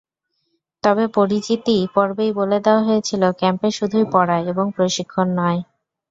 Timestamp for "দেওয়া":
2.65-2.81